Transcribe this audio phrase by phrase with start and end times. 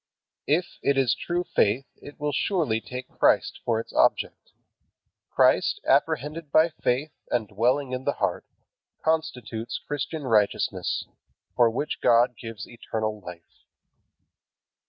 [0.47, 4.49] If it is true faith it will surely take Christ for its object.
[5.29, 8.47] Christ, apprehended by faith and dwelling in the heart,
[9.03, 11.05] constitutes Christian righteousness,
[11.55, 13.63] for which God gives eternal life.